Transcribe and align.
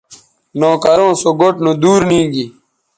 نوکروں 0.59 1.13
سو 1.21 1.29
گوٹھ 1.39 1.57
نودور 1.65 2.01
نیگی 2.09 2.45